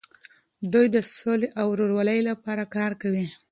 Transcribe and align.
دوی 0.73 0.87
د 0.95 0.97
سولې 1.15 1.47
او 1.59 1.67
ورورولۍ 1.71 2.19
لپاره 2.29 2.63
کار 2.75 2.91
کوي. 3.01 3.25